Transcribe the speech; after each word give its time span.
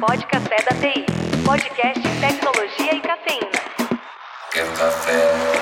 Pode 0.00 0.26
Café 0.28 0.56
da 0.64 0.74
TI. 0.80 1.04
Podcast 1.44 2.00
Tecnologia 2.20 2.94
e 2.94 3.00
Cafeína. 3.02 3.50
Quero 4.50 4.72
café. 4.72 5.59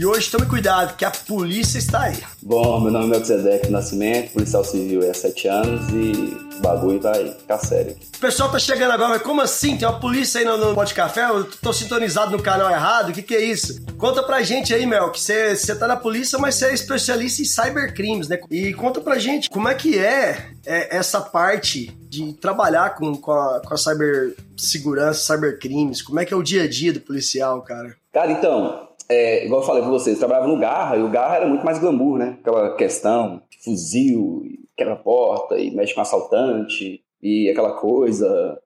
E 0.00 0.06
hoje 0.06 0.30
tome 0.30 0.46
cuidado, 0.46 0.96
que 0.96 1.04
a 1.04 1.10
polícia 1.10 1.76
está 1.76 2.04
aí. 2.04 2.16
Bom, 2.40 2.80
meu 2.80 2.90
nome 2.90 3.04
é 3.04 3.08
Melquisedeque 3.08 3.68
Nascimento, 3.68 4.32
policial 4.32 4.64
civil 4.64 5.02
há 5.10 5.12
sete 5.12 5.46
anos 5.46 5.90
e 5.90 6.38
o 6.56 6.62
bagulho 6.62 6.98
vai 6.98 7.32
ficar 7.32 7.58
sério 7.58 7.92
aqui. 7.92 8.06
O 8.16 8.18
pessoal 8.18 8.50
tá 8.50 8.58
chegando 8.58 8.92
agora, 8.92 9.10
mas 9.10 9.22
como 9.22 9.42
assim? 9.42 9.76
Tem 9.76 9.86
uma 9.86 10.00
polícia 10.00 10.38
aí 10.38 10.46
no, 10.46 10.56
no 10.56 10.74
Pode 10.74 10.94
Café? 10.94 11.28
Eu 11.28 11.44
tô 11.44 11.70
sintonizado 11.74 12.34
no 12.34 12.42
canal 12.42 12.70
errado? 12.70 13.10
O 13.10 13.12
que 13.12 13.20
que 13.20 13.34
é 13.34 13.44
isso? 13.44 13.84
Conta 13.98 14.22
pra 14.22 14.40
gente 14.40 14.72
aí, 14.72 14.86
Mel, 14.86 15.10
que 15.10 15.20
você 15.20 15.76
tá 15.78 15.86
na 15.86 15.98
polícia, 15.98 16.38
mas 16.38 16.54
você 16.54 16.68
é 16.68 16.72
especialista 16.72 17.42
em 17.42 17.44
cybercrimes, 17.44 18.26
né? 18.26 18.40
E 18.50 18.72
conta 18.72 19.02
pra 19.02 19.18
gente 19.18 19.50
como 19.50 19.68
é 19.68 19.74
que 19.74 19.98
é, 19.98 20.52
é 20.64 20.96
essa 20.96 21.20
parte 21.20 21.94
de 22.08 22.32
trabalhar 22.32 22.94
com, 22.94 23.14
com, 23.16 23.32
a, 23.32 23.60
com 23.60 23.74
a 23.74 23.76
cibersegurança, 23.76 25.34
cybercrimes. 25.34 26.00
Como 26.00 26.18
é 26.18 26.24
que 26.24 26.32
é 26.32 26.36
o 26.38 26.42
dia 26.42 26.62
a 26.62 26.66
dia 26.66 26.90
do 26.90 27.00
policial, 27.00 27.60
cara? 27.60 27.94
Cara, 28.14 28.32
então, 28.32 28.89
é, 29.10 29.44
igual 29.44 29.60
eu 29.60 29.66
falei 29.66 29.82
pra 29.82 29.90
vocês, 29.90 30.14
eu 30.14 30.20
trabalhava 30.20 30.46
no 30.46 30.58
Garra 30.58 30.96
e 30.96 31.02
o 31.02 31.10
Garra 31.10 31.36
era 31.36 31.46
muito 31.46 31.64
mais 31.64 31.78
glamour, 31.78 32.16
né? 32.16 32.38
Aquela 32.40 32.76
questão, 32.76 33.42
fuzil, 33.64 34.42
quebra-porta 34.76 35.58
e 35.58 35.74
mexe 35.74 35.94
com 35.94 36.00
assaltante 36.00 37.02
e 37.20 37.50
aquela 37.50 37.72
coisa. 37.72 38.56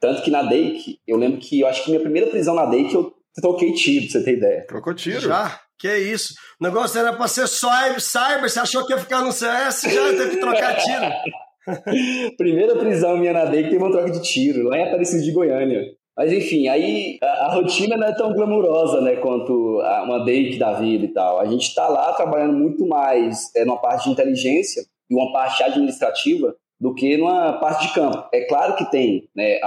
Tanto 0.00 0.22
que 0.22 0.30
na 0.30 0.42
Dake, 0.42 0.98
eu 1.06 1.16
lembro 1.16 1.38
que 1.38 1.60
eu 1.60 1.68
acho 1.68 1.84
que 1.84 1.90
minha 1.90 2.02
primeira 2.02 2.28
prisão 2.28 2.54
na 2.54 2.66
Dake 2.66 2.94
eu 2.94 3.14
troquei 3.40 3.72
tiro, 3.72 4.04
pra 4.06 4.12
você 4.12 4.24
ter 4.24 4.36
ideia. 4.36 4.66
Trocou 4.66 4.92
tiro? 4.92 5.20
Já? 5.20 5.60
Que 5.78 5.96
isso? 5.96 6.34
O 6.60 6.64
negócio 6.64 6.98
era 6.98 7.12
pra 7.12 7.28
ser 7.28 7.46
só 7.46 7.70
cyber, 7.98 8.50
você 8.50 8.58
achou 8.58 8.84
que 8.84 8.92
ia 8.92 8.98
ficar 8.98 9.22
no 9.22 9.32
CS, 9.32 9.82
já 9.82 10.08
teve 10.10 10.30
que 10.30 10.36
trocar 10.38 10.76
tiro. 10.76 11.06
primeira 12.36 12.76
prisão 12.76 13.16
minha 13.16 13.32
na 13.32 13.44
Dake 13.44 13.70
teve 13.70 13.78
uma 13.78 13.90
troca 13.90 14.10
de 14.10 14.20
tiro, 14.20 14.68
lá 14.68 14.78
em 14.78 14.88
Aparecido 14.88 15.22
de 15.22 15.32
Goiânia. 15.32 15.80
Mas 16.16 16.32
enfim, 16.32 16.68
aí 16.68 17.18
a, 17.22 17.46
a, 17.46 17.54
rotina 17.54 17.96
não 17.96 18.06
é 18.06 18.14
tão 18.14 18.32
glamurosa, 18.32 19.00
né, 19.00 19.16
quanto 19.16 19.80
a, 19.80 20.02
uma 20.02 20.24
date 20.24 20.58
da 20.58 20.74
vida 20.74 21.04
e 21.04 21.08
tal. 21.08 21.40
A 21.40 21.46
gente 21.46 21.68
está 21.68 21.88
lá 21.88 22.12
trabalhando 22.12 22.54
muito 22.54 22.86
mais 22.86 23.54
é, 23.56 23.64
numa 23.64 23.80
parte 23.80 24.04
de 24.04 24.10
inteligência 24.10 24.84
e 25.08 25.14
uma 25.14 25.32
parte 25.32 25.62
administrativa 25.62 26.54
do 26.78 26.94
que 26.94 27.16
numa 27.16 27.54
parte 27.54 27.86
de 27.86 27.94
campo. 27.94 28.28
É 28.32 28.44
claro 28.46 28.76
que 28.76 28.90
tem 28.90 29.28
né, 29.34 29.58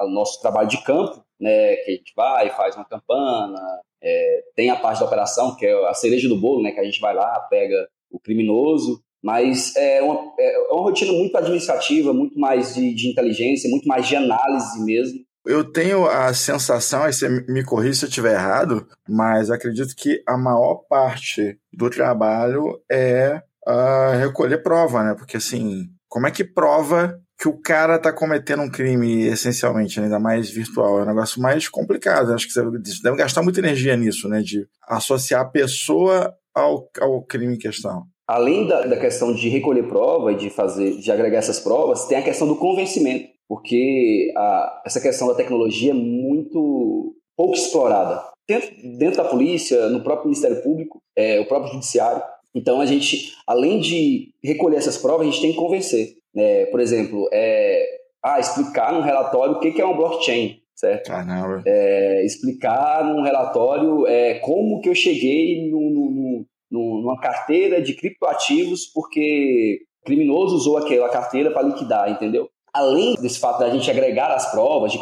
o 0.00 0.08
nosso 0.08 0.40
trabalho 0.40 0.68
de 0.68 0.82
campo, 0.82 1.22
né, 1.38 1.76
que 1.76 1.90
a 1.90 1.94
gente 1.94 2.12
vai, 2.16 2.50
faz 2.50 2.74
uma 2.74 2.84
campana, 2.84 3.60
é, 4.02 4.44
tem 4.54 4.70
a 4.70 4.76
parte 4.76 5.00
da 5.00 5.06
operação, 5.06 5.54
que 5.54 5.66
é 5.66 5.88
a 5.88 5.94
cereja 5.94 6.28
do 6.28 6.36
bolo, 6.36 6.62
né, 6.62 6.72
que 6.72 6.80
a 6.80 6.84
gente 6.84 7.00
vai 7.00 7.14
lá, 7.14 7.40
pega 7.50 7.88
o 8.10 8.18
criminoso, 8.18 9.02
mas 9.22 9.74
é 9.76 10.00
uma, 10.02 10.32
é 10.38 10.58
uma 10.70 10.82
rotina 10.82 11.12
muito 11.12 11.36
administrativa, 11.36 12.12
muito 12.12 12.38
mais 12.38 12.74
de, 12.74 12.94
de 12.94 13.08
inteligência, 13.08 13.68
muito 13.70 13.86
mais 13.86 14.08
de 14.08 14.16
análise 14.16 14.84
mesmo, 14.84 15.20
eu 15.46 15.64
tenho 15.64 16.06
a 16.06 16.32
sensação, 16.34 17.02
aí 17.02 17.12
você 17.12 17.28
me 17.28 17.64
corrija 17.64 17.94
se 17.94 18.04
eu 18.04 18.08
estiver 18.08 18.34
errado, 18.34 18.86
mas 19.08 19.50
acredito 19.50 19.94
que 19.96 20.22
a 20.26 20.36
maior 20.36 20.82
parte 20.88 21.58
do 21.72 21.88
trabalho 21.88 22.80
é 22.90 23.42
uh, 23.66 24.18
recolher 24.18 24.62
prova, 24.62 25.02
né? 25.02 25.14
Porque 25.16 25.36
assim, 25.36 25.88
como 26.08 26.26
é 26.26 26.30
que 26.30 26.44
prova 26.44 27.20
que 27.38 27.48
o 27.48 27.60
cara 27.60 27.96
está 27.96 28.12
cometendo 28.12 28.62
um 28.62 28.70
crime 28.70 29.26
essencialmente, 29.26 30.00
ainda 30.00 30.18
mais 30.18 30.48
virtual? 30.50 31.00
É 31.00 31.02
um 31.02 31.06
negócio 31.06 31.40
mais 31.40 31.68
complicado. 31.68 32.32
Acho 32.32 32.46
que 32.46 32.52
você 32.52 32.62
deve 33.02 33.16
gastar 33.16 33.42
muita 33.42 33.60
energia 33.60 33.96
nisso, 33.96 34.28
né? 34.28 34.40
De 34.40 34.66
associar 34.88 35.42
a 35.42 35.48
pessoa 35.48 36.34
ao, 36.54 36.88
ao 37.00 37.22
crime 37.22 37.54
em 37.54 37.58
questão. 37.58 38.04
Além 38.26 38.66
da, 38.66 38.86
da 38.86 38.96
questão 38.96 39.32
de 39.32 39.48
recolher 39.48 39.86
prova 39.86 40.32
e 40.32 40.36
de 40.36 40.50
fazer, 40.50 40.96
de 40.98 41.12
agregar 41.12 41.38
essas 41.38 41.60
provas, 41.60 42.06
tem 42.06 42.18
a 42.18 42.22
questão 42.22 42.48
do 42.48 42.56
convencimento 42.56 43.35
porque 43.48 44.32
a, 44.36 44.82
essa 44.84 45.00
questão 45.00 45.28
da 45.28 45.34
tecnologia 45.34 45.92
é 45.92 45.94
muito 45.94 47.14
pouco 47.36 47.54
explorada. 47.54 48.22
Dentro, 48.48 48.70
dentro 48.98 49.22
da 49.22 49.28
polícia, 49.28 49.88
no 49.88 50.02
próprio 50.02 50.28
Ministério 50.28 50.62
Público, 50.62 51.02
é, 51.16 51.40
o 51.40 51.46
próprio 51.46 51.72
Judiciário. 51.72 52.22
Então, 52.54 52.80
a 52.80 52.86
gente, 52.86 53.34
além 53.46 53.80
de 53.80 54.32
recolher 54.42 54.76
essas 54.76 54.96
provas, 54.96 55.26
a 55.26 55.30
gente 55.30 55.42
tem 55.42 55.52
que 55.52 55.58
convencer. 55.58 56.16
Né? 56.34 56.66
Por 56.66 56.80
exemplo, 56.80 57.28
é, 57.32 57.84
ah, 58.22 58.40
explicar 58.40 58.92
num 58.92 59.02
relatório 59.02 59.54
o 59.54 59.60
que 59.60 59.80
é 59.80 59.86
um 59.86 59.96
blockchain, 59.96 60.60
certo? 60.74 61.08
Caramba. 61.08 61.62
É, 61.66 62.24
explicar 62.24 63.04
num 63.04 63.22
relatório 63.22 64.06
é, 64.06 64.38
como 64.40 64.80
que 64.80 64.88
eu 64.88 64.94
cheguei 64.94 65.70
no, 65.70 65.80
no, 65.90 66.46
no, 66.70 67.02
numa 67.02 67.20
carteira 67.20 67.80
de 67.80 67.94
criptoativos 67.94 68.86
porque 68.86 69.80
o 70.02 70.06
criminoso 70.06 70.56
usou 70.56 70.78
aquela 70.78 71.08
carteira 71.08 71.50
para 71.50 71.66
liquidar, 71.66 72.10
entendeu? 72.10 72.48
Além 72.76 73.14
desse 73.14 73.40
fato 73.40 73.60
da 73.60 73.70
gente 73.70 73.90
agregar 73.90 74.30
as 74.32 74.50
provas, 74.50 74.92
de 74.92 74.98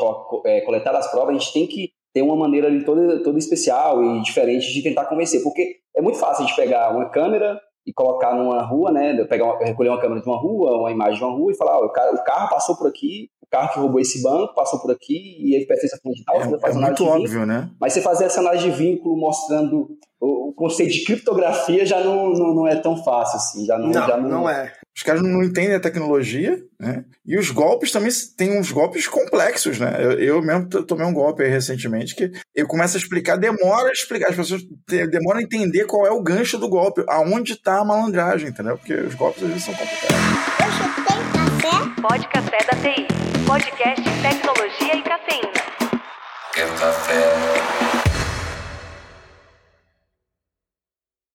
é, 0.46 0.60
coletar 0.60 0.94
as 0.94 1.10
provas, 1.10 1.30
a 1.30 1.38
gente 1.38 1.52
tem 1.52 1.66
que 1.66 1.90
ter 2.14 2.22
uma 2.22 2.36
maneira 2.36 2.68
ali 2.68 2.84
toda, 2.84 3.22
toda 3.22 3.38
especial 3.38 4.02
e 4.02 4.22
diferente 4.22 4.72
de 4.72 4.82
tentar 4.82 5.06
convencer, 5.06 5.42
porque 5.42 5.78
é 5.96 6.00
muito 6.00 6.18
fácil 6.18 6.44
a 6.44 6.46
gente 6.46 6.56
pegar 6.56 6.94
uma 6.94 7.10
câmera 7.10 7.60
e 7.86 7.92
colocar 7.92 8.34
numa 8.34 8.62
rua, 8.62 8.92
né, 8.92 9.24
pegar 9.24 9.44
uma, 9.44 9.58
recolher 9.58 9.90
uma 9.90 10.00
câmera 10.00 10.20
de 10.20 10.26
uma 10.26 10.38
rua, 10.38 10.78
uma 10.78 10.90
imagem 10.90 11.18
de 11.18 11.24
uma 11.24 11.34
rua 11.34 11.52
e 11.52 11.56
falar, 11.56 11.84
o, 11.84 11.90
cara, 11.90 12.14
o 12.14 12.24
carro 12.24 12.48
passou 12.48 12.76
por 12.76 12.86
aqui, 12.86 13.28
o 13.42 13.46
carro 13.50 13.72
que 13.72 13.78
roubou 13.78 14.00
esse 14.00 14.22
banco 14.22 14.54
passou 14.54 14.80
por 14.80 14.90
aqui 14.90 15.36
e 15.40 15.54
ele 15.54 15.66
pertence 15.66 15.94
a 15.94 15.98
fundo 15.98 16.14
de 16.14 16.24
tal, 16.24 16.36
é, 16.36 16.58
faz 16.58 16.76
é 16.76 16.78
muito 16.78 17.04
óbvio, 17.04 17.26
vínculo, 17.26 17.46
né? 17.46 17.70
Mas 17.80 17.92
você 17.92 18.00
fazer 18.00 18.24
essa 18.24 18.40
análise 18.40 18.70
de 18.70 18.70
vínculo 18.70 19.16
mostrando 19.16 19.88
o, 20.24 20.48
o 20.48 20.52
conceito 20.54 20.92
de 20.92 21.04
criptografia 21.04 21.84
já 21.84 22.00
não, 22.00 22.30
não, 22.30 22.54
não, 22.54 22.66
é 22.66 22.76
tão 22.76 22.96
fácil 23.04 23.36
assim, 23.36 23.66
já 23.66 23.78
não, 23.78 23.88
não, 23.88 23.92
já 23.92 24.16
não, 24.16 24.28
não 24.28 24.48
é. 24.48 24.72
Os 24.96 25.02
caras 25.02 25.22
não 25.22 25.42
entendem 25.42 25.74
a 25.74 25.80
tecnologia, 25.80 26.58
né? 26.80 27.04
E 27.26 27.36
os 27.36 27.50
golpes 27.50 27.90
também 27.90 28.10
têm 28.36 28.58
uns 28.58 28.70
golpes 28.70 29.06
complexos, 29.06 29.78
né? 29.78 29.96
Eu, 29.98 30.12
eu 30.12 30.42
mesmo 30.42 30.66
tomei 30.84 31.04
um 31.04 31.12
golpe 31.12 31.42
aí 31.42 31.50
recentemente 31.50 32.14
que 32.14 32.30
eu 32.54 32.66
começo 32.66 32.96
a 32.96 33.00
explicar, 33.00 33.36
demora 33.36 33.88
a 33.88 33.92
explicar, 33.92 34.30
as 34.30 34.36
pessoas 34.36 34.62
demoram 34.86 35.40
a 35.40 35.42
entender 35.42 35.84
qual 35.84 36.06
é 36.06 36.10
o 36.10 36.22
gancho 36.22 36.58
do 36.58 36.68
golpe, 36.68 37.04
aonde 37.08 37.52
está 37.52 37.80
a 37.80 37.84
malandragem, 37.84 38.48
entendeu? 38.48 38.78
Porque 38.78 38.94
os 38.94 39.14
golpes 39.14 39.42
às 39.42 39.48
vezes 39.48 39.64
são 39.64 39.74
complicados. 39.74 40.16
café? 41.60 42.00
Pode 42.00 42.28
Café 42.28 42.58
da 42.64 42.76
TI. 42.80 43.06
Podcast 43.46 44.02
Tecnologia 44.22 44.96
e 44.96 45.02
Cafeína. 45.02 45.64
Quero 46.54 46.72
café. 46.74 47.63